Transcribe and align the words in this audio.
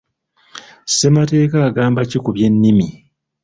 Ssemateeka 0.87 1.57
agamba 1.67 2.01
ki 2.09 2.17
ku 2.23 2.29
by'ennimi? 2.35 2.87